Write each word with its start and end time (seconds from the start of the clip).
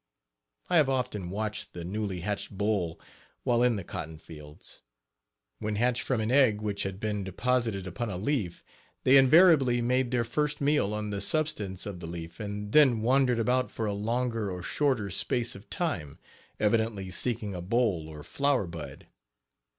I 0.67 0.77
have 0.77 0.89
often 0.89 1.29
watched 1.29 1.73
the 1.73 1.81
Page 1.81 1.87
30 1.89 1.89
newly 1.91 2.19
hatched 2.21 2.57
boll 2.57 2.99
while 3.43 3.61
in 3.61 3.75
the 3.75 3.83
cotton 3.83 4.17
fields. 4.17 4.81
When 5.59 5.75
hatched 5.75 6.01
from 6.01 6.19
an 6.21 6.31
egg 6.31 6.59
which 6.59 6.81
had 6.81 6.99
been 6.99 7.23
deposited 7.23 7.85
upon 7.85 8.09
a 8.09 8.17
leaf, 8.17 8.63
they 9.03 9.15
invariably 9.15 9.79
made 9.79 10.09
their 10.09 10.23
first 10.23 10.59
meal 10.59 10.91
on 10.95 11.11
the 11.11 11.21
substance 11.21 11.85
of 11.85 11.99
the 11.99 12.07
leaf, 12.07 12.39
and 12.39 12.71
then 12.71 13.03
wandered 13.03 13.37
about 13.37 13.69
for 13.69 13.85
a 13.85 13.93
longer 13.93 14.49
or 14.49 14.63
shorter 14.63 15.11
space 15.11 15.53
of 15.53 15.69
time, 15.69 16.17
evidently 16.59 17.11
seeking 17.11 17.53
a 17.53 17.61
boll 17.61 18.09
or 18.09 18.23
flower 18.23 18.65
bud. 18.65 19.05